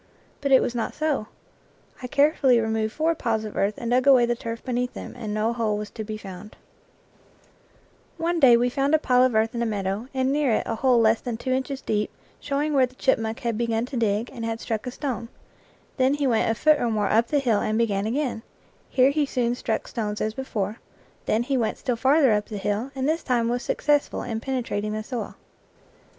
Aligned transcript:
But 0.41 0.51
it 0.51 0.63
was 0.63 0.73
not 0.73 0.95
so. 0.95 1.27
I 2.01 2.07
carefully 2.07 2.59
removed 2.59 2.91
four 2.91 3.13
piles 3.13 3.45
of 3.45 3.55
earth 3.55 3.75
and 3.77 3.91
dug 3.91 4.07
away 4.07 4.25
the 4.25 4.35
turf 4.35 4.63
beneath 4.65 4.93
them, 4.95 5.13
and 5.15 5.31
no 5.31 5.53
hole 5.53 5.77
was 5.77 5.91
to 5.91 6.03
be 6.03 6.17
found. 6.17 6.55
77 8.17 8.17
IN 8.17 8.17
FIELD 8.17 8.17
AND 8.17 8.17
WOOD 8.17 8.23
One 8.23 8.39
day 8.39 8.57
we 8.57 8.69
found 8.71 8.95
a 8.95 8.97
pile 8.97 9.23
of 9.23 9.35
earth 9.35 9.53
in 9.53 9.61
a 9.61 9.67
meadow, 9.67 10.07
and 10.11 10.33
near 10.33 10.53
it 10.55 10.63
a 10.65 10.73
hole 10.73 10.99
less 10.99 11.21
than 11.21 11.37
two 11.37 11.51
inches 11.51 11.81
deep, 11.83 12.09
showing 12.39 12.73
where 12.73 12.87
the 12.87 12.95
chipmunk 12.95 13.41
had 13.41 13.59
begun 13.59 13.85
to 13.85 13.95
dig 13.95 14.31
and 14.33 14.43
had 14.43 14.59
struck 14.59 14.87
a 14.87 14.91
stone; 14.91 15.29
then 15.97 16.15
he 16.15 16.25
went 16.25 16.49
a 16.49 16.55
foot 16.55 16.79
or 16.81 16.89
more 16.89 17.11
up 17.11 17.27
the 17.27 17.37
hill 17.37 17.59
and 17.59 17.77
began 17.77 18.07
again; 18.07 18.41
here 18.89 19.11
he 19.11 19.27
soon 19.27 19.53
struck 19.53 19.87
stones 19.87 20.19
as 20.19 20.33
before, 20.33 20.77
then 21.27 21.43
he 21.43 21.55
went 21.57 21.77
still 21.77 21.95
farther 21.95 22.31
up 22.33 22.47
the 22.47 22.57
hill, 22.57 22.89
and 22.95 23.07
this 23.07 23.21
time 23.21 23.49
was 23.49 23.61
successful 23.61 24.23
in 24.23 24.39
penetrating 24.39 24.93
the 24.93 25.03
soil. 25.03 25.35